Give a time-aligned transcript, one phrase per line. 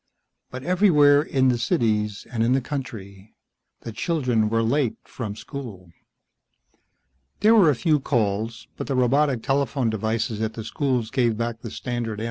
[0.49, 3.35] But everywhere, in the cities and in the country,
[3.81, 5.91] the children were late from school.
[7.41, 11.61] There were a few calls, but the robotic telephone devices at the schools gave back
[11.61, 12.19] the standard answer: "The schools are closed for the day.